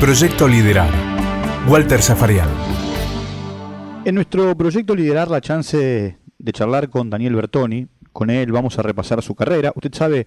[0.00, 0.90] Proyecto Liderar.
[1.68, 2.48] Walter Zafarian.
[4.04, 7.86] En nuestro proyecto Liderar la chance de charlar con Daniel Bertoni.
[8.12, 9.72] Con él vamos a repasar su carrera.
[9.74, 10.26] Usted sabe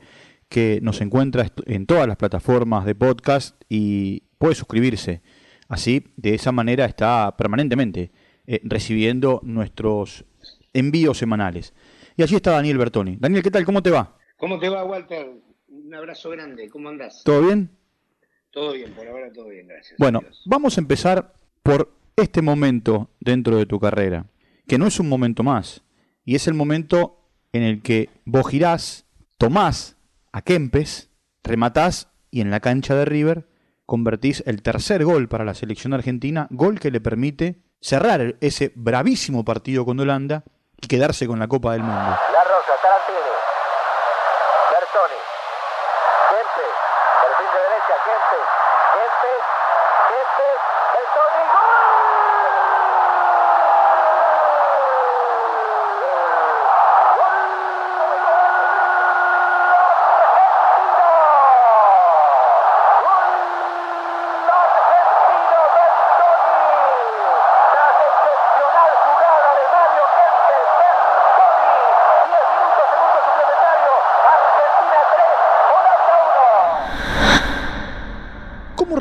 [0.50, 5.22] que nos encuentra en todas las plataformas de podcast y puede suscribirse.
[5.68, 8.12] Así, de esa manera está permanentemente
[8.48, 10.26] eh, recibiendo nuestros
[10.74, 11.74] envíos semanales.
[12.16, 13.18] Y allí está Daniel Bertoni.
[13.20, 13.66] Daniel, ¿qué tal?
[13.66, 14.18] ¿Cómo te va?
[14.38, 15.30] ¿Cómo te va, Walter?
[15.68, 16.70] Un abrazo grande.
[16.70, 17.22] ¿Cómo andás?
[17.24, 17.77] ¿Todo bien?
[18.58, 19.94] Todo bien, por ahora todo bien, gracias.
[20.00, 24.26] Bueno, vamos a empezar por este momento dentro de tu carrera,
[24.68, 25.84] que no es un momento más,
[26.26, 29.06] y es el momento en el que vos girás,
[29.38, 29.98] tomás
[30.32, 31.12] a Kempes,
[31.44, 33.48] rematás y en la cancha de River
[33.86, 39.46] convertís el tercer gol para la selección argentina, gol que le permite cerrar ese bravísimo
[39.46, 40.46] partido con Holanda
[40.82, 42.16] y quedarse con la Copa del Mundo.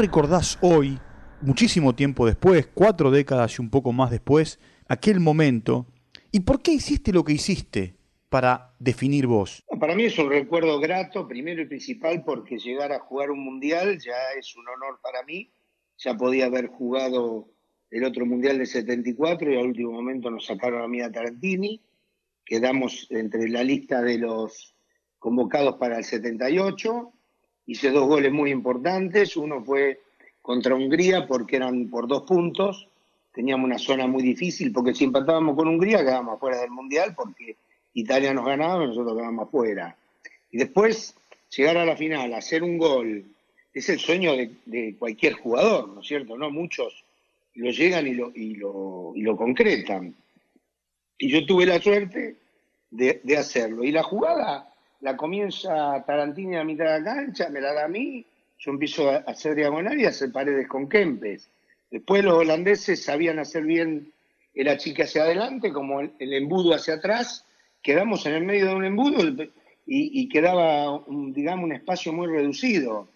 [0.07, 1.01] Recordás hoy,
[1.41, 5.85] muchísimo tiempo después, cuatro décadas y un poco más después, aquel momento?
[6.31, 7.97] ¿Y por qué hiciste lo que hiciste
[8.29, 9.65] para definir vos?
[9.81, 13.99] Para mí es un recuerdo grato, primero y principal, porque llegar a jugar un mundial
[13.99, 15.51] ya es un honor para mí.
[15.99, 17.49] Ya podía haber jugado
[17.91, 21.83] el otro mundial de 74 y al último momento nos sacaron a mí a Tarantini.
[22.45, 24.77] Quedamos entre la lista de los
[25.19, 27.13] convocados para el 78
[27.67, 29.37] hice dos goles muy importantes.
[29.37, 30.01] Uno fue
[30.41, 32.89] contra Hungría porque eran por dos puntos.
[33.33, 37.57] Teníamos una zona muy difícil porque si empatábamos con Hungría quedábamos fuera del Mundial porque
[37.95, 39.97] Italia nos ganaba y nosotros quedábamos fuera.
[40.51, 41.15] Y después
[41.55, 43.25] llegar a la final, hacer un gol,
[43.75, 44.33] es el sueño
[44.65, 46.39] de, cualquier jugador, ¿no es cierto?
[46.39, 47.05] No muchos
[47.55, 50.15] lo llegan y lo, y lo, y lo concretan.
[51.19, 52.37] Y yo tuve la suerte
[52.91, 53.83] de hacerlo.
[53.85, 57.89] Y la jugada la comienza Tarantini a mitad de la cancha, me la da a
[57.89, 58.25] mí,
[58.59, 61.51] yo empiezo a hacer diagonal y a hacer paredes con Kempes.
[61.91, 64.13] Después los holandeses sabían hacer bien
[64.55, 67.45] el achique hacia adelante, como el, embudo hacia atrás,
[67.83, 69.49] quedamos en el medio de un embudo
[69.87, 73.09] y, quedaba, un, digamos, un espacio muy reducido.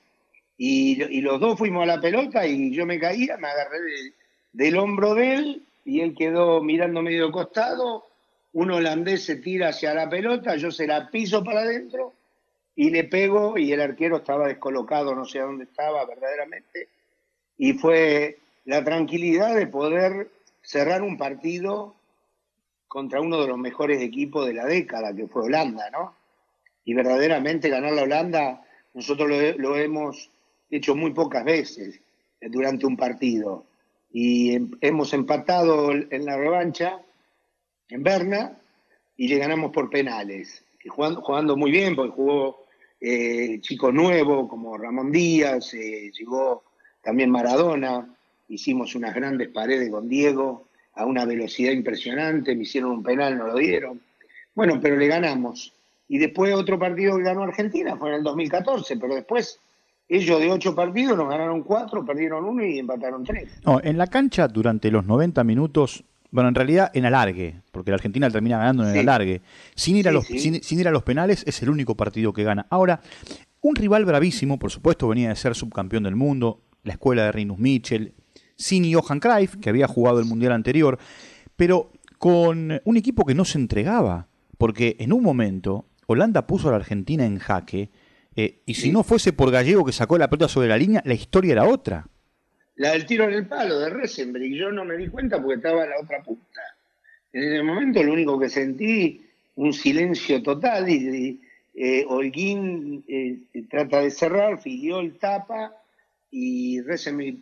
[0.57, 4.15] Y, los dos fuimos a la pelota y yo me caía, me agarré de,
[4.53, 8.10] del hombro de él y él quedó mirando medio costado
[8.53, 12.15] un holandés se tira hacia la pelota, yo se la piso para adentro
[12.75, 16.89] y le pego y el arquero estaba descolocado, no sé dónde estaba verdaderamente.
[17.59, 20.31] Y fue la tranquilidad de poder
[20.63, 21.95] cerrar un partido
[22.89, 26.17] contra uno de los mejores equipos de la década, que fue Holanda, ¿no?
[26.85, 30.31] Y verdaderamente ganar la Holanda, nosotros lo, lo hemos
[30.71, 32.01] hecho muy pocas veces
[32.41, 33.67] durante un partido.
[34.13, 37.01] Y hemos empatado en la revancha
[37.91, 38.57] en Berna
[39.17, 42.65] y le ganamos por penales, jugando, muy bien porque jugó
[43.01, 46.65] eh, chicos nuevos como Ramón Díaz, eh, llegó
[47.03, 48.07] también Maradona,
[48.49, 53.47] hicimos unas grandes paredes con Diego a una velocidad impresionante, me hicieron un penal, no
[53.47, 54.01] lo dieron.
[54.55, 55.73] Bueno, pero le ganamos.
[56.09, 59.61] Y después otro partido que ganó Argentina fue en el 2014, pero después
[60.09, 63.61] ellos de ocho partidos nos ganaron cuatro, perdieron uno y empataron tres.
[63.65, 67.97] No, en la cancha durante los 90 minutos bueno, en realidad en alargue, porque la
[67.97, 69.01] Argentina termina ganando en el sí.
[69.01, 69.43] alargue.
[69.75, 70.39] Sin ir, a los, sí.
[70.39, 72.67] Sin, sin ir a los penales es el único partido que gana.
[72.71, 73.01] Ahora,
[73.61, 77.59] un rival bravísimo, por supuesto, venía de ser subcampeón del mundo, la escuela de Rinus
[77.59, 78.15] Mitchell,
[78.57, 80.99] sin Johan Cruyff, que había jugado el Mundial anterior,
[81.57, 86.73] pero con un equipo que no se entregaba, porque en un momento Holanda puso a
[86.73, 87.91] la Argentina en jaque,
[88.37, 91.15] eh, y si no fuese por Gallego que sacó la pelota sobre la línea, la
[91.15, 92.07] historia era otra
[92.81, 94.55] la del tiro en el palo de Resenbrick.
[94.55, 96.63] Yo no me di cuenta porque estaba en la otra punta.
[97.31, 99.23] En ese momento lo único que sentí,
[99.57, 101.39] un silencio total y,
[101.75, 103.37] eh, Holguín eh,
[103.69, 105.75] trata de cerrar, Filiol tapa
[106.31, 107.41] y Resenbrick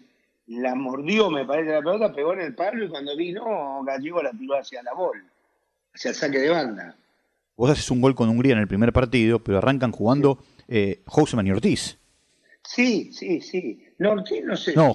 [0.49, 4.33] la mordió, me parece, la pelota, pegó en el palo y cuando vino Gallego la
[4.33, 5.23] tiró hacia la bola,
[5.95, 6.97] hacia el saque de banda.
[7.57, 11.47] Vos haces un gol con Hungría en el primer partido, pero arrancan jugando eh, Houseman
[11.47, 11.97] y Ortiz.
[12.69, 13.83] Sí, sí, sí.
[13.97, 14.75] No, Ortiz no sé.
[14.75, 14.95] No,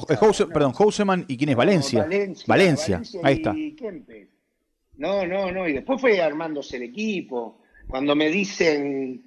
[0.54, 2.04] perdón, Houseman y quién es Valencia.
[2.04, 2.96] Valencia, Valencia.
[2.98, 3.56] Valencia, ahí está.
[3.76, 4.28] Kempes.
[4.98, 5.68] No, no, no.
[5.68, 7.58] Y después fue armándose el equipo.
[7.88, 9.24] Cuando me dicen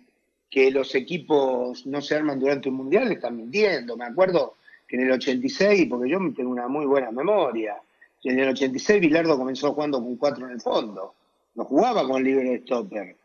[0.48, 3.96] que los equipos no se arman durante un mundial, están mintiendo.
[3.96, 4.54] Me acuerdo
[4.86, 7.76] que en el 86, porque yo tengo una muy buena memoria,
[8.22, 11.14] en el 86 Bilardo comenzó jugando con cuatro en el fondo,
[11.54, 13.16] no jugaba con libre stopper.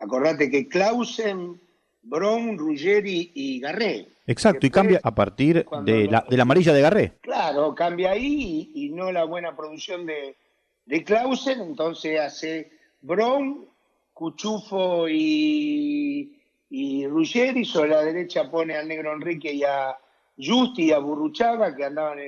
[0.00, 1.60] Acordate que Clausen,
[2.02, 4.08] Brown, Ruggeri y Garré.
[4.28, 7.12] Exacto, y cambia a partir de la, de la amarilla de Garré.
[7.22, 10.36] Claro, cambia ahí y, no la buena producción de,
[10.84, 12.70] de Clausen, entonces hace
[13.00, 13.66] Brown,
[14.12, 19.96] Cuchufo y, y Ruggeri, sobre la derecha pone al negro Enrique y a
[20.36, 22.18] Justi y a Burruchaga, que andaban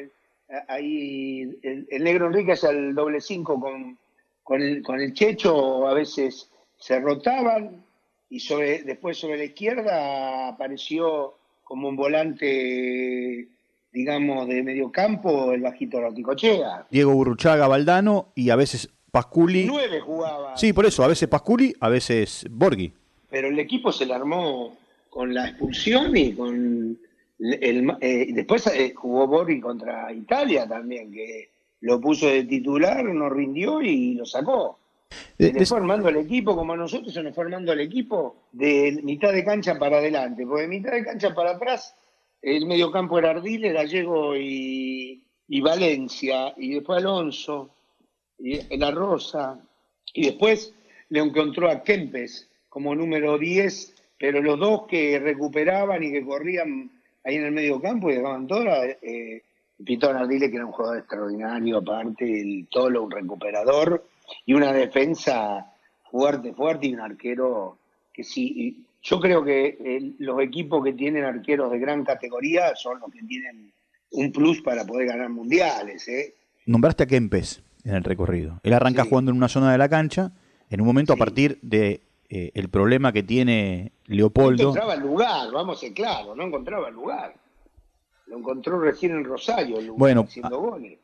[0.69, 3.99] ahí, el, negro Enrique es el doble cinco con,
[4.43, 7.85] con, el, con el Checho, a veces se rotaban,
[8.31, 11.35] y sobre, después sobre la izquierda apareció
[11.70, 13.46] como un volante,
[13.93, 16.87] digamos, de medio campo, el bajito Roticochea.
[16.90, 19.67] Diego Burruchaga, Valdano y a veces Pasculi.
[19.67, 20.56] Nueve jugaba.
[20.56, 22.93] Sí, por eso, a veces Pasculi, a veces Borghi.
[23.31, 24.76] Pero el equipo se le armó
[25.11, 26.99] con la expulsión y con
[27.38, 31.50] el, eh, después eh, jugó Borghi contra Italia también, que
[31.82, 34.80] lo puso de titular, no rindió y lo sacó.
[35.66, 39.44] Fue armando el equipo, como nosotros se nos fue armando el equipo, de mitad de
[39.44, 41.94] cancha para adelante, porque de mitad de cancha para atrás,
[42.42, 47.70] el medio campo era Ardiles, Gallego y, y Valencia, y después Alonso,
[48.38, 49.58] y La Rosa,
[50.12, 50.74] y después
[51.08, 56.90] le encontró a Kempes como número 10, pero los dos que recuperaban y que corrían
[57.24, 58.64] ahí en el medio campo y dejaban todo,
[59.02, 59.42] eh,
[59.84, 64.04] Pito Nardile, que era un jugador extraordinario, aparte, el Tolo, un recuperador,
[64.47, 65.73] y una defensa
[66.11, 67.79] fuerte, fuerte, y un arquero
[68.12, 68.85] que sí.
[69.03, 73.73] Yo creo que los equipos que tienen arqueros de gran categoría son los que tienen
[74.12, 76.06] un plus para poder ganar mundiales.
[76.09, 76.35] ¿eh?
[76.67, 78.61] Nombraste a Kempes en el recorrido.
[78.62, 80.32] Él arranca jugando en una zona de la cancha,
[80.69, 84.62] en un momento a partir de eh, el problema que tiene Leopoldo.
[84.62, 87.35] No encontraba el lugar, vamos a ser claros, no encontraba el lugar.
[88.31, 90.25] Lo encontró recién en Rosario, bueno,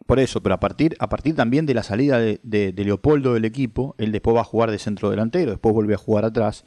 [0.06, 3.96] por eso, pero a partir, a partir también de la salida de, Leopoldo del equipo,
[3.98, 6.64] él después va a jugar de centro delantero, después vuelve a jugar atrás.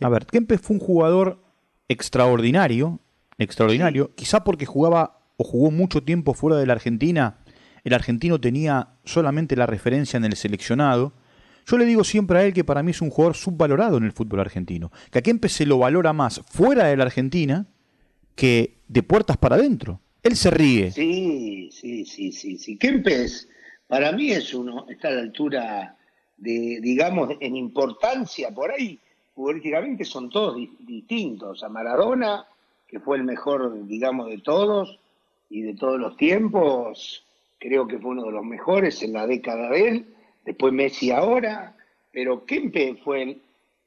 [0.00, 1.42] A ver, Kempes fue un jugador
[1.88, 3.00] extraordinario,
[3.36, 7.40] extraordinario, quizá porque jugaba o jugó mucho tiempo fuera de la Argentina,
[7.82, 11.14] el argentino tenía solamente la referencia en el seleccionado,
[11.66, 14.12] yo le digo siempre a él que para mí es un jugador subvalorado en el
[14.12, 17.66] fútbol argentino, que a Kempes se lo valora más fuera de la Argentina
[18.36, 20.00] que de puertas para adentro.
[20.22, 20.92] Él se ríe.
[20.92, 22.76] Sí, sí, sí, sí, sí.
[22.76, 23.48] Kempes
[23.88, 25.96] para mí es uno, está a la altura
[26.36, 28.98] de, digamos, en importancia por ahí,
[29.34, 31.62] políticamente son todos distintos.
[31.62, 32.46] A Maradona,
[32.86, 34.98] que fue el mejor, digamos, de todos
[35.48, 37.24] y de todos los tiempos,
[37.58, 40.06] creo que fue uno de los mejores en la década de él
[40.44, 41.76] después Messi ahora,
[42.12, 43.38] pero Kempe fue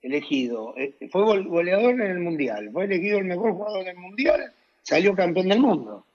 [0.01, 5.15] elegido, eh, fue goleador en el Mundial, fue elegido el mejor jugador del Mundial, salió
[5.15, 6.05] campeón del mundo.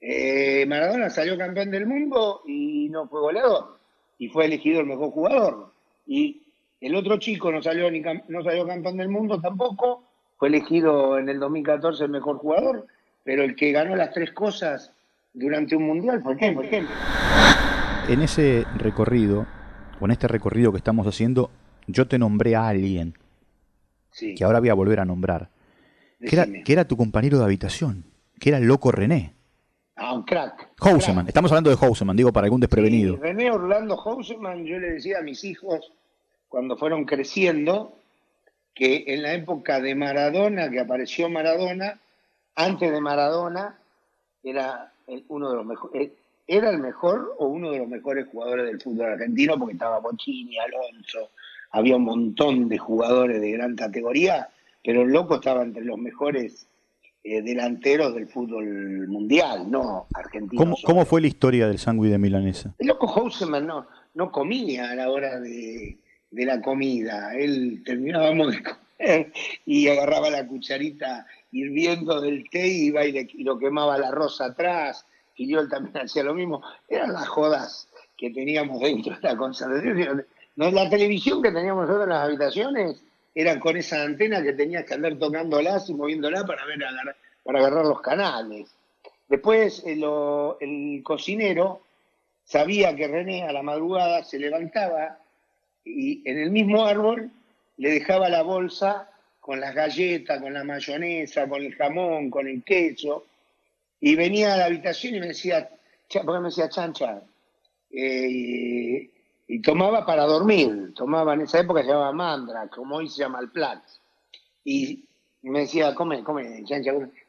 [0.00, 3.78] Eh, Maradona salió campeón del mundo y no fue goleador,
[4.18, 5.72] y fue elegido el mejor jugador.
[6.06, 6.42] Y
[6.80, 10.04] el otro chico no salió, ni no salió campeón del mundo tampoco,
[10.36, 12.86] fue elegido en el 2014 el mejor jugador,
[13.22, 14.92] pero el que ganó las tres cosas
[15.32, 16.84] durante un mundial fue Kempe.
[18.08, 19.46] En ese recorrido
[19.98, 21.50] con este recorrido que estamos haciendo,
[21.86, 23.14] yo te nombré a alguien
[24.12, 25.48] que ahora voy a volver a nombrar,
[26.20, 28.04] que era, que era, tu compañero de habitación,
[28.38, 29.32] que era el loco René.
[29.96, 30.70] Ah, un crack.
[30.78, 33.16] Houseman, estamos hablando de Houseman, digo para algún desprevenido.
[33.16, 35.92] René Orlando Houseman, yo le decía a mis hijos
[36.48, 37.96] cuando fueron creciendo
[38.74, 42.00] que en la época de Maradona, que apareció Maradona,
[42.56, 43.78] antes de Maradona,
[44.42, 44.92] era
[45.28, 46.10] uno de los mejores,
[46.46, 50.58] era el mejor o uno de los mejores jugadores del fútbol argentino porque estaba Bochini,
[50.58, 51.30] Alonso,
[51.74, 54.48] había un montón de jugadores de gran categoría,
[54.84, 56.68] pero el loco estaba entre los mejores
[57.24, 60.76] eh, delanteros del fútbol mundial, no argentino.
[60.84, 62.74] ¿Cómo, fue la historia del sándwich de Milanesa?
[62.78, 65.98] El loco Houseman no, no comía a la hora de,
[66.30, 69.32] la comida, él terminábamos de comer
[69.66, 74.46] y agarraba la cucharita hirviendo del té y iba y, y lo quemaba la rosa
[74.46, 79.36] atrás y yo también hacía lo mismo, eran las jodas que teníamos dentro de la
[79.36, 80.24] concentración.
[80.56, 83.02] La televisión que teníamos nosotros en las habitaciones
[83.34, 86.78] era con esa antena que tenías que andar tocándolas y moviéndola para ver
[87.42, 88.70] para agarrar los canales.
[89.28, 91.82] Después el, eh, el cocinero
[92.44, 95.18] sabía que René a la madrugada se levantaba
[95.84, 97.30] y en el mismo árbol
[97.76, 102.62] le dejaba la bolsa con las galletas, con la mayonesa, con el jamón, con el
[102.62, 103.26] queso,
[104.00, 105.68] y venía a la habitación y me decía,
[106.24, 107.22] porque me decía chancha,
[107.90, 109.10] eh,
[109.46, 113.40] y, tomaba para dormir, tomaba en esa época se llamaba mandra, como hoy se llama
[113.40, 113.82] el plat.
[114.64, 115.04] Y
[115.42, 116.64] me decía, come, come,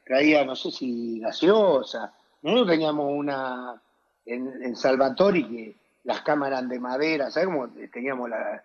[0.06, 3.82] traía, no sé si gaseosa, Nosotros teníamos una
[4.26, 8.64] en, en Salvatori que las cámaras de madera, ¿sabes cómo teníamos la...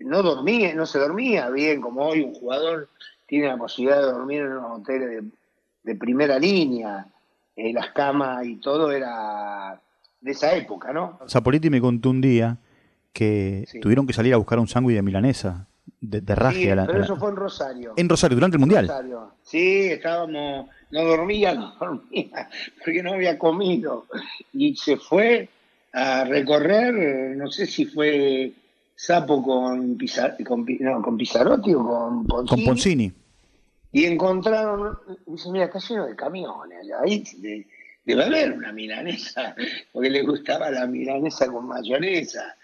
[0.00, 2.88] no dormía, no se dormía bien, como hoy un jugador
[3.26, 5.24] tiene la posibilidad de dormir en unos hoteles
[5.82, 7.06] de, primera línea,
[7.56, 9.80] eh, las camas y todo era
[10.20, 11.18] de esa época, ¿no?
[11.28, 12.58] Zapoliti me contó un día
[13.14, 15.68] que tuvieron que salir a buscar un sándwich de milanesa,
[16.00, 17.94] de, de raje a la, Pero eso fue en Rosario.
[17.96, 18.90] En Rosario, durante el Mundial.
[19.42, 22.50] Sí, estábamos, no dormía, no dormía,
[22.84, 24.06] porque no había comido.
[24.52, 25.48] Y se fue
[25.92, 28.52] a recorrer, no sé si fue
[28.96, 29.96] Sapo con,
[30.44, 32.64] con, no, con Pizarotti o con Poncini.
[32.64, 33.12] Con Poncini.
[33.92, 37.22] Y encontraron, dice, mira, está lleno de camiones, ahí
[38.04, 39.54] debe haber una milanesa,
[39.92, 42.56] porque le gustaba la milanesa con mayonesa,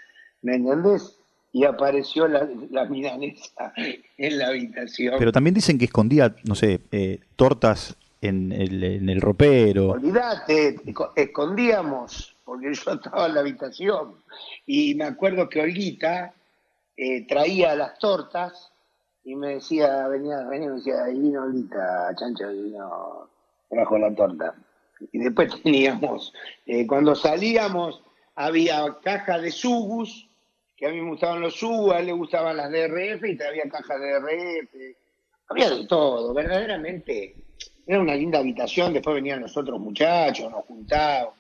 [0.43, 1.17] ¿me entendés?
[1.53, 3.73] Y apareció la, la milanesa
[4.17, 5.17] en la habitación.
[5.19, 9.91] Pero también dicen que escondía, no sé, eh, tortas en el, en el ropero.
[9.91, 10.77] Olvídate,
[11.17, 14.17] escondíamos porque yo estaba en la habitación.
[14.67, 16.35] Y me acuerdo que Olguita
[16.97, 18.73] eh, traía las tortas
[19.25, 23.29] y me decía, venía, venía me decía, ahí vino Olguita, chancho, vino,
[23.69, 24.55] trajo la torta.
[25.13, 26.33] Y después teníamos,
[26.67, 28.03] eh, cuando salíamos,
[28.35, 30.29] había caja de sugus,
[30.81, 33.69] que a mí me gustaban los sugus, a él le gustaban las DRF y había
[33.71, 34.97] caja de DRF.
[35.49, 37.35] Había de todo, verdaderamente.
[37.87, 41.35] Era una linda habitación, después venían los otros muchachos, nos juntábamos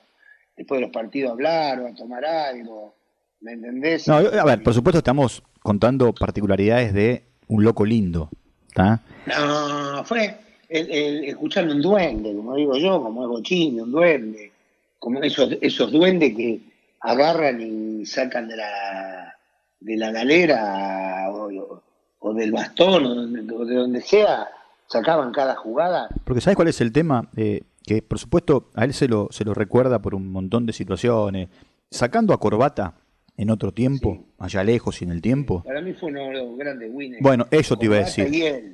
[0.54, 2.94] después de los partidos hablar o a tomar algo.
[3.40, 4.06] ¿Me entendés?
[4.08, 8.28] No, a ver, por supuesto estamos contando particularidades de un loco lindo.
[8.68, 9.00] ¿está?
[9.24, 10.36] No, fue
[10.68, 14.52] el, escuchando un duende, como digo yo, como es Bochini, un duende.
[14.98, 16.60] Como esos, esos duendes que
[17.00, 19.36] agarran y sacan de la,
[19.80, 23.26] de la galera o, del bastón o
[23.64, 24.48] de, donde sea,
[24.86, 26.08] sacaban cada jugada.
[26.24, 27.28] Porque ¿sabes cuál es el tema?
[27.36, 30.72] Eh, que por supuesto a él se lo, se lo recuerda por un montón de
[30.72, 31.48] situaciones.
[31.90, 32.94] Sacando a Corbata
[33.36, 35.62] en otro tiempo, allá lejos y en el tiempo.
[35.64, 37.22] Para mí fue uno de los grandes winners.
[37.22, 38.26] Bueno, eso te iba a decir.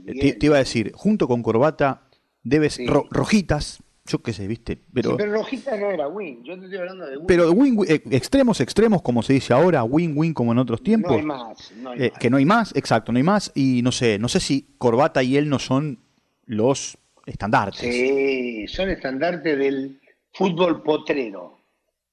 [0.05, 2.03] Te, iba a decir, junto con Corbata,
[2.43, 2.79] debes
[3.11, 5.17] rojitas, yo qué sé, viste, pero...
[5.17, 7.27] pero Rojitas no era win, yo te estoy hablando de win.
[7.27, 11.13] Pero win, eh, extremos, extremos, como se dice ahora, win-win como en otros tiempos.
[11.13, 12.19] No hay más, no hay eh, más.
[12.19, 15.23] Que no hay más, exacto, no hay más, y no sé, no sé si Corbata
[15.23, 15.99] y él no son
[16.47, 16.97] los
[17.27, 17.81] estandartes.
[17.81, 20.01] Sí, son estandartes del
[20.33, 21.59] fútbol potrero.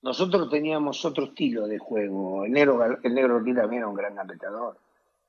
[0.01, 2.43] Nosotros teníamos otro estilo de juego.
[2.43, 4.77] El negro, el negro también era un gran gambeteador.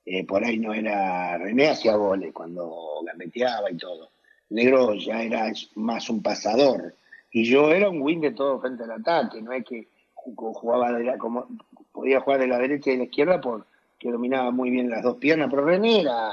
[0.04, 1.38] Eh, por ahí no era.
[1.38, 4.11] René hacía goles cuando gambeteaba y todo.
[4.50, 6.94] Negro ya era más un pasador.
[7.30, 9.42] Y yo era un win de todo frente al ataque.
[9.42, 11.48] No es que jugaba de la, como
[11.92, 13.66] podía jugar de la derecha y de la izquierda porque
[14.10, 15.48] dominaba muy bien las dos piernas.
[15.50, 16.30] Pero René era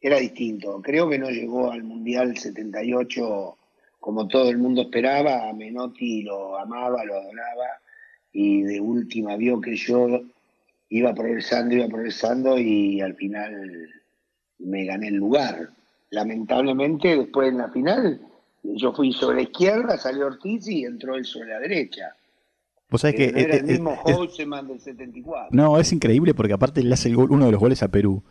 [0.00, 0.80] era distinto.
[0.82, 3.56] Creo que no llegó al Mundial 78
[3.98, 5.52] como todo el mundo esperaba.
[5.52, 7.80] Menotti lo amaba, lo adoraba
[8.32, 10.22] y de última vio que yo
[10.88, 13.88] iba progresando, iba progresando y al final
[14.58, 15.70] me gané el lugar.
[16.10, 18.20] Lamentablemente después en la final
[18.62, 22.14] yo fui sobre la izquierda, salió Ortiz y entró él sobre la derecha.
[22.90, 25.48] Vos sabés que era el mismo Houseman del 74.
[25.52, 28.22] No, es increíble porque aparte le hace uno de los goles a Perú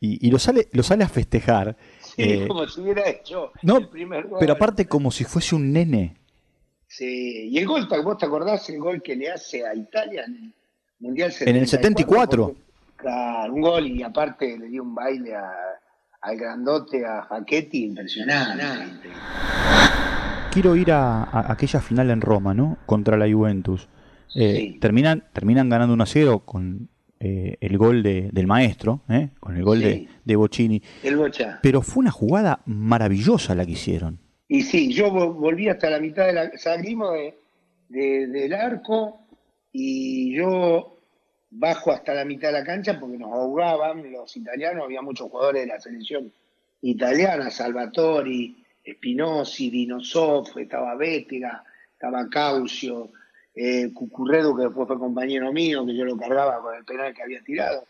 [0.00, 1.76] y, lo, sale, lo sale a festejar.
[2.00, 4.38] Sí, eh, como si hubiera hecho el primer gol.
[4.38, 6.16] Pero aparte como si fuese un nene.
[6.86, 10.34] Sí, y el gol, ¿vos te acordás el gol que le hace a Italia en
[10.34, 10.54] el
[11.00, 11.50] Mundial 74?
[11.50, 12.54] En el 74.
[12.96, 15.50] claro, un gol y aparte le dio un baile a,
[16.24, 18.64] al grandote, a Jaquetti, impresionante.
[20.50, 22.78] Quiero ir a, aquella final en Roma, ¿no?
[22.86, 23.88] Contra la Juventus.
[24.34, 26.88] Eh, terminan, terminan ganando 1 a 0 con
[27.20, 29.28] eh, el gol de, del maestro, ¿eh?
[29.38, 30.82] con el gol de, de Bocini.
[31.02, 31.60] El Bocha.
[31.62, 34.18] Pero fue una jugada maravillosa la que hicieron.
[34.48, 36.50] Y sí, yo volví hasta la mitad de la.
[36.56, 37.12] Salimos
[37.88, 39.20] de, del arco
[39.72, 40.93] y yo
[41.56, 45.62] bajo hasta la mitad de la cancha porque nos ahogaban los italianos, había muchos jugadores
[45.62, 46.32] de la selección
[46.82, 48.56] italiana, Salvatori,
[48.86, 53.10] Spinozzi, Dinosov, estaba Bétega, estaba Caucio,
[53.54, 57.22] eh, Cucurredo, que después fue compañero mío, que yo lo cargaba con el penal que
[57.22, 57.84] había tirado.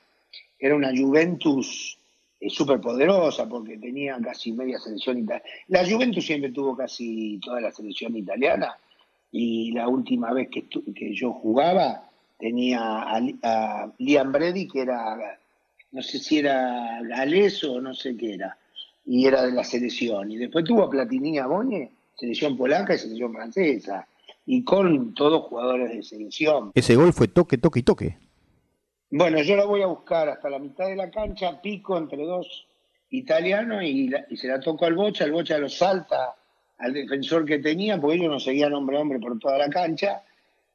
[0.59, 1.99] Era una Juventus
[2.38, 5.49] eh, súper poderosa porque tenía casi media selección italiana.
[5.68, 8.76] La Juventus siempre tuvo casi toda la selección italiana
[9.33, 15.38] y la última vez que, que yo jugaba tenía a, Liam Brady, que era,
[15.92, 18.56] no sé si era galés o no sé qué era,
[19.04, 20.30] y era de la selección.
[20.30, 21.46] Y después tuvo a Platini a
[22.16, 24.06] selección polaca y selección francesa
[24.46, 26.72] y con todos jugadores de selección.
[26.74, 28.18] Ese gol fue toque, toque y toque.
[29.10, 32.66] Bueno, yo la voy a buscar hasta la mitad de la cancha, pico entre dos
[33.10, 36.34] italianos y, se la toco al Bocha, el Bocha lo salta
[36.78, 40.22] al defensor que tenía, porque ellos no seguían hombre a hombre por toda la cancha.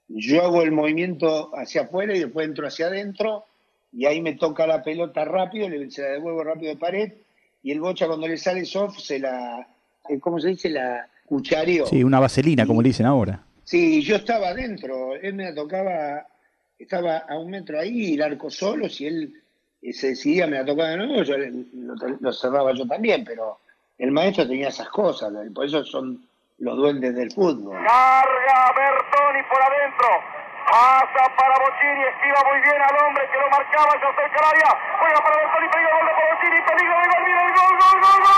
[0.10, 3.46] Yo hago el movimiento hacia afuera y después entro hacia adentro
[3.94, 7.14] y ahí me toca la pelota rápido, se la devuelvo rápido de pared
[7.62, 9.68] y el Bocha cuando le sale soft se la,
[10.08, 10.70] eh, ¿cómo se dice?
[10.70, 11.86] La cuchareó.
[11.86, 13.44] Sí, una vaselina, como le dicen ahora.
[13.64, 16.26] Sí, yo estaba adentro, él me tocaba,
[16.80, 19.34] estaba a un metro ahí, el arco solo, si él
[19.82, 23.60] eh, se decidía me la tocaba de nuevo, yo lo, cerraba yo también, pero
[24.00, 26.29] el maestro tenía esas cosas, por eso son
[26.60, 27.76] los duendes del fútbol.
[27.84, 30.08] Carga Bertoni por adentro,
[30.70, 34.40] Pasa para Bochini, esquiva muy bien al hombre que lo marcaba, se acerca
[35.00, 38.29] juega para Bertoni, pega gol de Bochini, peligro gol, gol, gol, gol, gol,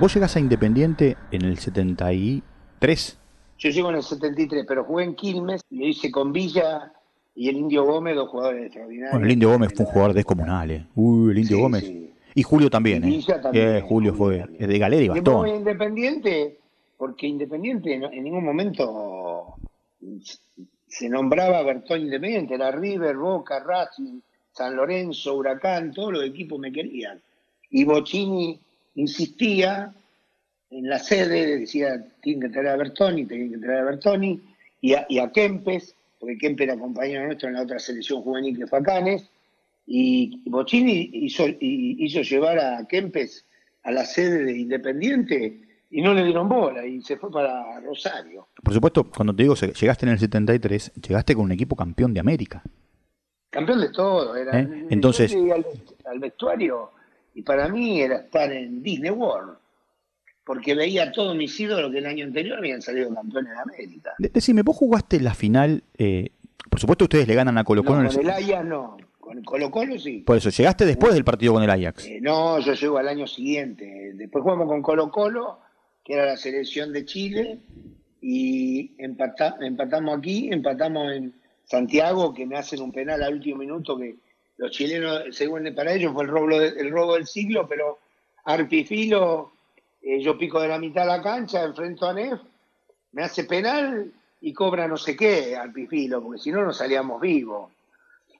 [0.00, 3.18] Vos llegás a Independiente en el 73.
[3.58, 6.90] Yo llego en el 73, pero jugué en Quilmes, lo hice con Villa
[7.34, 9.12] y el Indio Gómez, dos jugadores extraordinarios.
[9.12, 10.86] Bueno, el Indio Gómez fue un jugador descomunal, ¿eh?
[10.94, 11.84] Uy, el Indio Gómez.
[12.34, 13.22] Y Julio también, ¿eh?
[13.42, 15.48] También, Julio fue de galera y bastón.
[15.48, 16.56] Independiente,
[16.96, 19.56] porque Independiente en ningún momento
[20.86, 24.20] se nombraba Bertón Independiente, era River, Boca, Racing,
[24.52, 27.20] San Lorenzo, Huracán, todos los equipos me querían.
[27.68, 28.58] Y Bocini
[28.94, 29.94] insistía
[30.70, 34.40] en la sede, decía, tienen que traer a Bertoni, tienen que traer a Bertoni,
[34.80, 38.56] y a, y a Kempes, porque Kempes era compañero nuestro en la otra selección juvenil
[38.56, 39.28] que fue Canes,
[39.86, 43.44] y Bocini hizo, hizo llevar a Kempes
[43.82, 48.46] a la sede de Independiente y no le dieron bola y se fue para Rosario.
[48.62, 52.20] Por supuesto, cuando te digo llegaste en el 73, llegaste con un equipo campeón de
[52.20, 52.62] América.
[53.50, 54.60] Campeón de todo, era.
[54.60, 54.86] ¿Eh?
[54.90, 55.36] Entonces,
[56.04, 56.92] al vestuario
[57.40, 59.56] y para mí era estar en Disney World,
[60.44, 64.12] porque veía todos mis ídolos que el año anterior habían salido campeones de América.
[64.18, 66.32] decime, vos jugaste la final, eh,
[66.68, 68.10] por supuesto ustedes le ganan a Colo Colo.
[68.10, 70.18] con el Ajax no, con Colo Colo sí.
[70.18, 72.04] Por eso, ¿llegaste después del partido con el Ajax?
[72.04, 74.12] Eh, no, yo llego al año siguiente.
[74.14, 75.60] Después jugamos con Colo Colo,
[76.04, 77.58] que era la selección de Chile,
[78.20, 81.32] y empatamos aquí, empatamos en
[81.64, 84.16] Santiago, que me hacen un penal al último minuto que
[84.60, 87.98] los chilenos, según para ellos, fue el robo, el robo del siglo, pero
[88.44, 89.52] Arpifilo,
[90.02, 92.38] eh, yo pico de la mitad de la cancha, enfrento a Nef,
[93.12, 97.72] me hace penal y cobra no sé qué Arpifilo, porque si no, no salíamos vivos.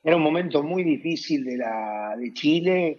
[0.04, 2.98] Era un momento muy difícil de, la, de Chile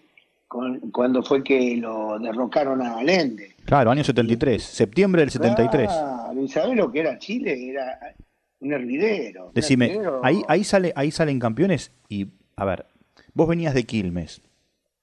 [0.91, 3.55] cuando fue que lo derrocaron a Allende.
[3.65, 5.89] Claro, año 73, septiembre del 73.
[5.91, 7.69] Ah, ¿y sabés lo que era Chile?
[7.69, 8.15] Era
[8.59, 9.51] un hervidero.
[9.53, 12.85] Decime, Ahí, ahí, sale, ahí salen campeones y, a ver,
[13.33, 14.41] Vos venías de Quilmes,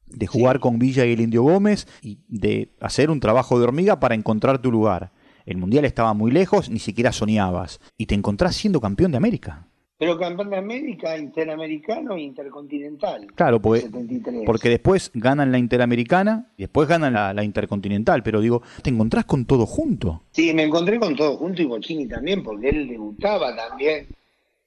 [0.07, 4.01] de jugar con Villa y el Indio Gómez y de hacer un trabajo de hormiga
[4.01, 5.13] para encontrar tu lugar.
[5.47, 7.81] El Mundial estaba muy lejos, ni siquiera soñabas.
[7.97, 9.67] Y te encontrás siendo campeón de América.
[9.97, 13.27] Pero campeón de América, interamericano e intercontinental.
[13.35, 13.89] Claro, porque,
[14.47, 18.23] porque después ganan la interamericana y después ganan la, intercontinental.
[18.23, 20.23] Pero digo, te encontrás con todo junto.
[20.33, 24.07] Sí, me encontré con todo junto y Bochini también, porque él debutaba también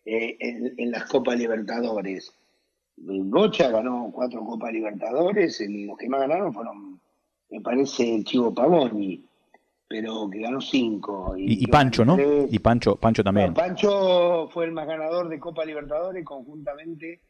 [0.04, 2.34] eh, en, en las Copas Libertadores.
[3.04, 7.00] Gocha ganó cuatro Copas Libertadores, los que más ganaron fueron,
[7.50, 9.26] me parece, el Chivo Pavoni,
[9.88, 11.34] pero que ganó cinco.
[11.38, 12.18] Y, Pancho, ¿no?
[12.50, 13.54] Y Pancho, Pancho también.
[13.54, 17.22] Pancho fue el más ganador de Copa Libertadores conjuntamente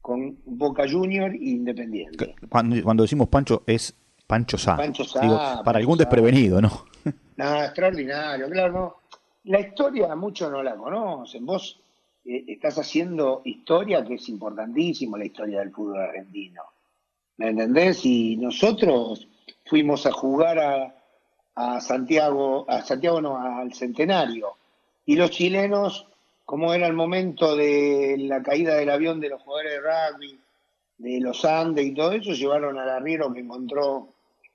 [0.00, 2.34] con Boca Junior e Independiente.
[2.48, 3.94] Cuando, decimos Pancho es
[4.26, 4.76] Pancho Sá.
[4.76, 5.62] Pancho Sá.
[5.64, 6.70] para algún desprevenido, ¿no?
[7.36, 8.94] Nada, extraordinario, claro, no.
[9.44, 11.46] La historia muchos no la conocen.
[11.46, 11.80] Vos
[12.24, 16.62] estás haciendo historia que es importantísimo, la historia del fútbol argentino.
[17.38, 18.04] ¿Me entendés?
[18.04, 19.26] Y nosotros
[19.64, 20.94] fuimos a jugar a,
[21.54, 24.56] a Santiago, a Santiago no, al Centenario.
[25.06, 26.06] Y los chilenos,
[26.44, 30.40] como era el momento de la caída del avión de los jugadores de rugby,
[30.98, 34.08] de los Andes y todo eso, llevaron al arriero que encontró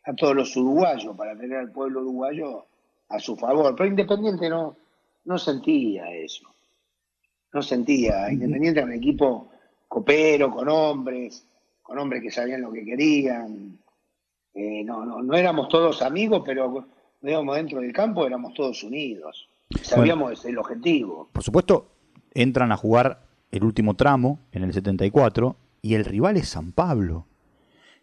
[0.03, 2.65] a todos los uruguayos para tener al pueblo uruguayo
[3.09, 3.73] a su favor.
[3.75, 4.75] Pero Independiente no,
[5.23, 6.52] no sentía eso
[7.53, 8.31] no sentía.
[8.31, 9.49] Independiente era un equipo
[9.87, 11.45] copero, con hombres,
[11.81, 13.77] con hombres que sabían lo que querían.
[14.53, 16.87] Eh, no, no, no éramos todos amigos, pero
[17.21, 19.47] digamos, dentro del campo éramos todos unidos.
[19.81, 21.29] Sabíamos el objetivo.
[21.31, 21.91] Por supuesto,
[22.33, 27.27] entran a jugar el último tramo en el 74 y el rival es San Pablo.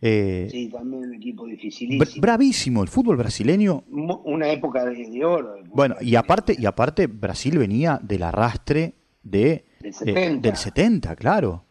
[0.03, 2.23] Eh, sí, también un equipo dificilísimo.
[2.23, 3.85] bravísimo, el fútbol brasileño.
[3.91, 5.57] Una época de, oro.
[5.67, 10.48] Bueno, y aparte, y aparte, Brasil venía del arrastre de, Del eh, 70.
[10.48, 11.64] del 70, claro.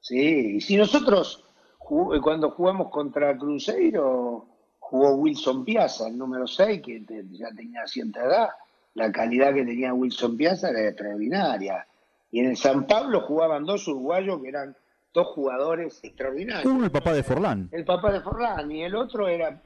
[0.00, 1.44] Sí, y si nosotros
[1.78, 4.46] jug- cuando jugamos contra Cruzeiro,
[4.80, 8.48] jugó Wilson Piazza, el número 6, que te- ya tenía cierta edad.
[8.94, 11.86] La calidad que tenía Wilson Piazza era extraordinaria.
[12.30, 14.76] Y en el San Pablo jugaban dos uruguayos que eran
[15.14, 16.64] dos jugadores extraordinarios.
[16.70, 17.68] Uno el papá de Forlán.
[17.72, 19.60] El papá de Forlán y el otro era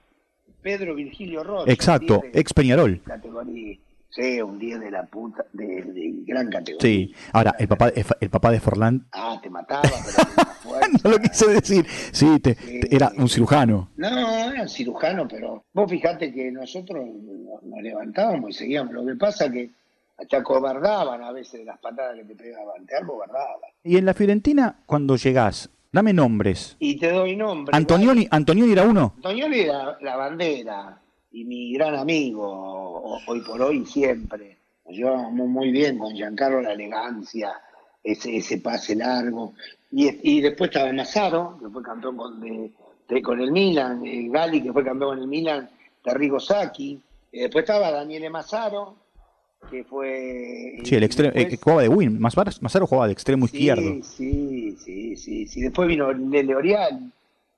[0.62, 1.72] Pedro Virgilio Rocha.
[1.72, 3.00] Exacto, un 10 de ex Peñarol.
[3.02, 3.78] categoría.
[4.18, 6.80] Un 10 de la puta, de, de gran categoría.
[6.80, 7.14] Sí.
[7.32, 10.88] Ahora, el papá, el papá de Forlán, Ah, te mataba, pero fuerza.
[11.04, 11.86] no lo quise decir.
[12.12, 12.56] Sí, te-
[12.90, 13.90] era un cirujano.
[13.96, 17.04] No, era cirujano, pero vos fijate que nosotros
[17.62, 18.94] nos, levantábamos y seguíamos.
[18.94, 19.70] Lo que pasa que
[20.18, 23.70] hasta cobardaban a veces de las patadas que te pegaban, te cobardaban.
[23.84, 26.76] Y en la Fiorentina, cuando llegás, dame nombres.
[26.78, 27.76] Y te doy nombre.
[27.76, 29.12] Antonioni, Antonioni era uno.
[29.16, 30.98] Antonioni era la bandera
[31.32, 32.75] y mi gran amigo,
[33.26, 34.56] hoy por hoy y siempre.
[34.86, 37.52] Nos llevábamos muy bien con Giancarlo, la elegancia,
[38.04, 39.54] ese, ese pase largo.
[39.90, 42.70] Y, y después estaba Mazzaro, que fue campeón con, de-
[43.08, 45.68] de- con el Milan, eh, Gali, que fue campeón con el Milan,
[46.02, 47.00] Terrigo Sacchi.
[47.32, 48.96] Y después estaba Daniele Mazzaro,
[49.70, 50.78] que fue...
[50.84, 52.20] Sí, el extremo, después- que jugaba de win.
[52.20, 54.02] Mazaro, Mazaro jugaba de extremo izquierdo.
[54.04, 55.60] Sí, sí, sí, sí.
[55.60, 57.12] Después vino Lele Orial,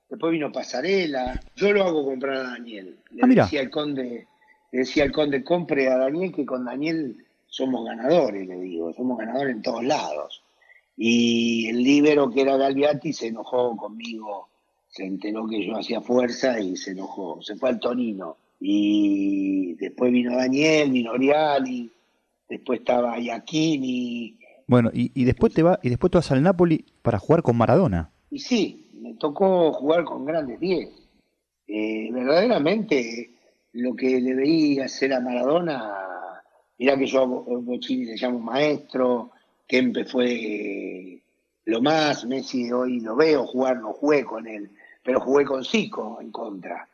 [0.09, 1.39] después vino Pasarela.
[1.55, 2.97] Yo lo hago comprar a Daniel.
[3.11, 3.43] Le Ah, mira.
[3.43, 4.25] decía al conde,
[4.71, 9.55] decía al conde, compre a Daniel, que con Daniel somos ganadores, le digo, somos ganadores
[9.55, 10.43] en todos lados.
[10.95, 14.49] Y el líbero que era Galviati se enojó conmigo,
[14.89, 18.37] se enteró que yo hacía fuerza y se enojó, se fue al Torino.
[18.59, 21.89] Y después vino Daniel, vino Oriali,
[22.49, 26.85] después estaba Iacchini, Bueno, y, y después te va, y después te vas al Napoli
[27.01, 28.11] para jugar con Maradona.
[28.29, 30.89] Y sí, me tocó jugar con grandes 10.
[31.67, 33.38] Eh, verdaderamente
[33.79, 36.41] lo que le veía hacer a Maradona,
[36.77, 39.31] mirá que yo a Bo- Bochini le llamo maestro,
[39.67, 41.21] Kempe fue eh,
[41.65, 44.69] lo más, Messi hoy lo veo jugar, no jugué con él,
[45.03, 46.87] pero jugué con Zico en contra.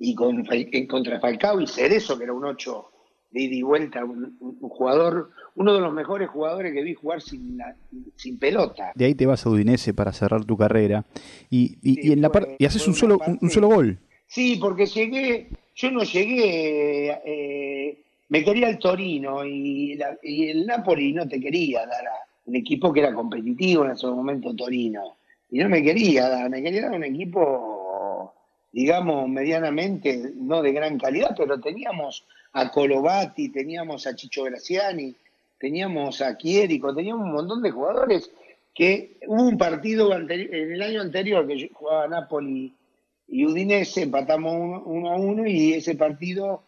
[0.00, 2.86] Y con, en contra Falcao y Cerezo, que era un 8
[3.32, 7.58] de ida y vuelta, un, jugador, uno de los mejores jugadores que vi jugar sin,
[7.58, 7.76] la-
[8.16, 8.92] sin pelota.
[8.94, 11.04] De ahí te vas a Udinese para cerrar tu carrera.
[11.50, 13.98] Y, y- Sí, y en la fue- y haces un solo, un, solo gol.
[14.28, 17.98] Sí, porque llegué, yo no llegué, eh,
[18.30, 23.00] me quería el Torino y, el Napoli no te quería dar a un equipo que
[23.00, 25.16] era competitivo en ese momento Torino.
[25.50, 28.34] Y no me quería dar, me quería dar un equipo,
[28.72, 35.14] digamos, medianamente, no de gran calidad, pero teníamos a Colovati, teníamos a Chicho Graciani,
[35.58, 38.30] teníamos a Chierico, teníamos un montón de jugadores
[38.74, 42.72] que hubo un partido en el año anterior que jugaba Napoli
[43.28, 46.62] y Udinese, empatamos uno, uno a uno y ese partido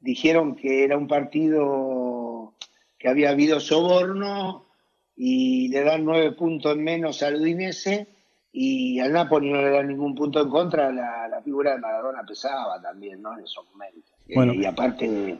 [0.00, 2.54] dijeron que era un partido
[2.98, 4.66] que había habido soborno
[5.14, 8.08] y le dan nueve puntos en menos al Udinese
[8.52, 12.22] y al Napoli no le dan ningún punto en contra, la, la figura de Maradona
[12.26, 13.36] pesaba también, ¿no?
[13.38, 14.14] En esos momentos.
[14.34, 14.54] Bueno.
[14.54, 15.38] Eh, y aparte,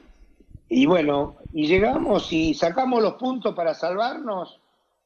[0.68, 4.60] y bueno, y llegamos y sacamos los puntos para salvarnos,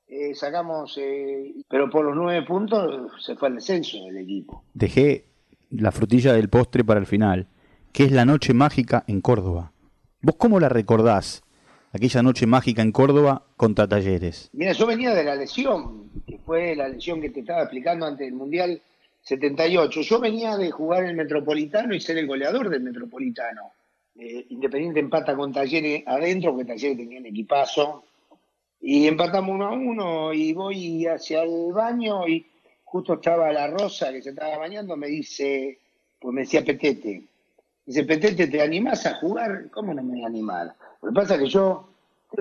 [0.09, 4.65] eh, sacamos, eh, pero por los nueve puntos se fue al descenso del equipo.
[4.75, 5.30] Dejé
[5.71, 7.47] la frutilla del postre para el final,
[7.93, 9.73] que es la noche mágica en Córdoba.
[10.21, 11.43] ¿Vos cómo la recordás?
[11.93, 14.51] Aquella noche mágica en Córdoba contra Talleres.
[14.53, 18.27] Mira, yo venía de la lesión, que fue la lesión que te estaba explicando antes
[18.27, 18.81] del Mundial
[19.23, 20.01] 78.
[20.03, 23.73] Yo venía de jugar el Metropolitano y ser el goleador del Metropolitano.
[24.17, 28.05] Eh, Independiente empata con Talleres adentro, porque Talleres tenía un equipazo.
[28.81, 32.47] Y empatamos uno a uno y voy hacia el baño y
[32.91, 35.79] justo estaba la Rosa que se estaba bañando, me dice,
[36.21, 37.23] pues me decía Petete.
[37.87, 39.71] Dice, Petete, ¿te animás a jugar?
[39.71, 40.75] ¿Cómo no me voy a animar?
[41.01, 41.89] Lo que pasa es que yo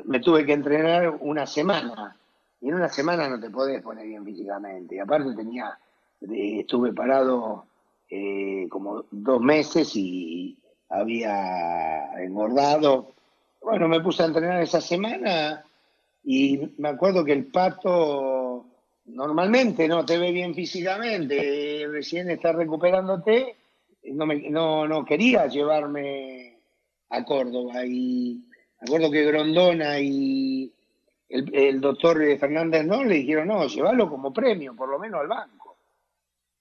[0.05, 2.15] me tuve que entrenar una semana.
[2.61, 4.95] Y en una semana no te podés poner bien físicamente.
[4.95, 5.77] Y aparte tenía,
[6.21, 7.65] eh, estuve parado
[8.09, 10.57] eh, como dos meses y
[10.89, 13.11] había engordado.
[13.61, 15.63] Bueno, me puse a entrenar esa semana
[16.23, 18.38] y me acuerdo que el pato
[19.19, 23.53] normalmente no te ve bien físicamente, recién está recuperándote,
[24.13, 26.57] no, me, no, no quería llevarme
[27.09, 28.41] a Córdoba y
[28.79, 30.71] acuerdo que Grondona y
[31.27, 35.75] el, doctor Fernández no le dijeron, no, llévalo como premio, por lo menos al banco,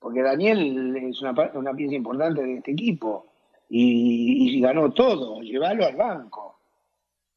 [0.01, 3.27] porque Daniel es una pieza importante de este equipo
[3.69, 6.59] y, y ganó todo, llévalo al banco.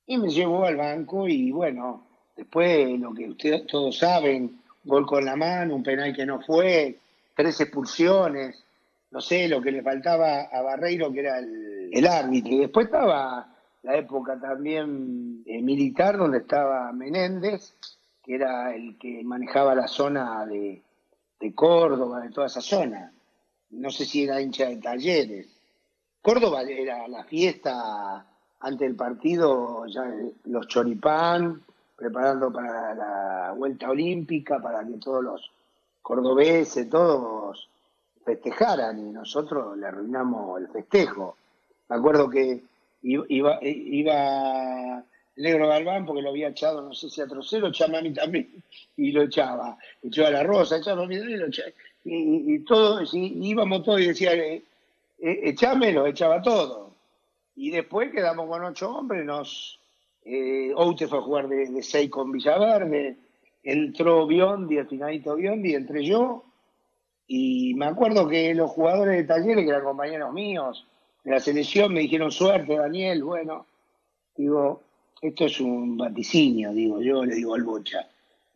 [0.08, 5.26] Y me llevó al banco y bueno, después lo que ustedes todos saben, gol con
[5.26, 7.00] la mano, un penal que no fue,
[7.36, 8.64] tres expulsiones,
[9.12, 12.54] no sé, lo que le faltaba a Barreiro que era el, árbitro.
[12.54, 13.48] Y después estaba
[13.84, 17.74] la época también eh, militar donde estaba Menéndez
[18.24, 20.82] que era el que manejaba la zona de,
[21.40, 23.12] de Córdoba, de toda esa zona.
[23.72, 25.48] No sé si era hincha de talleres.
[26.22, 28.26] Córdoba era la fiesta
[28.60, 30.06] ante el partido, ya
[30.46, 31.64] los choripán,
[32.02, 35.52] preparando para la vuelta olímpica, para que todos los
[36.02, 37.70] cordobeses, todos
[38.26, 41.38] festejaran y nosotros le arruinamos el festejo.
[41.90, 42.64] Me acuerdo que
[43.04, 43.60] iba,
[45.36, 48.50] Negro Galván porque lo había echado, no sé si a Trocero, echaba a mí también,
[48.98, 49.78] y lo echaba.
[50.02, 51.70] Echaba la Rosa, echaba a mí y lo echaba.
[52.04, 54.64] Y, todos, íbamos todos y decía, eh,
[55.20, 56.96] eh, echámelo, echaba todo.
[57.56, 59.81] Y después quedamos con ocho hombres, nos...
[60.24, 63.18] Eh, Oute fue a jugar de, seis con Villaverde,
[63.64, 66.44] entró Biondi, el finalito Biondi, entré yo,
[67.28, 70.86] y me acuerdo que los jugadores de talleres, que eran compañeros míos
[71.24, 73.66] de la selección, me dijeron suerte, Daniel, bueno,
[74.36, 74.82] digo,
[75.22, 78.08] esto es un vaticinio, digo, yo le digo al Bocha.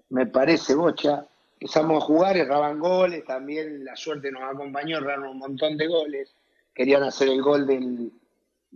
[0.10, 1.25] Me parece Bocha.
[1.60, 6.36] Empezamos a jugar, erraban goles, también la suerte nos acompañó, erraron un montón de goles.
[6.73, 8.12] Querían hacer el gol del,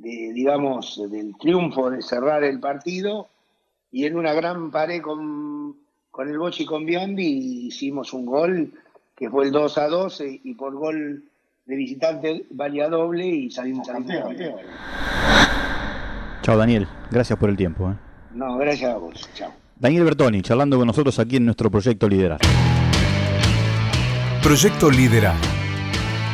[0.01, 3.27] digamos, del triunfo, de cerrar el partido.
[3.91, 5.75] Y en una gran pared con,
[6.11, 8.73] con el Bocha y con Biondi hicimos un gol
[9.15, 11.23] que fue el 2 a 2 y por gol
[11.65, 14.55] de visitante valía doble y salimos campeones.
[16.41, 17.91] Chao Daniel, gracias por el tiempo.
[17.91, 17.95] ¿eh?
[18.33, 19.29] No, gracias a vos.
[19.35, 19.51] Chao.
[19.75, 22.39] Daniel Bertoni, charlando con nosotros aquí en nuestro proyecto Liderar.
[24.41, 25.37] Proyecto Liderar,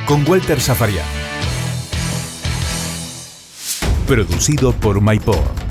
[0.08, 1.25] con Walter Zafarian.
[4.08, 5.65] Producido por MyPod.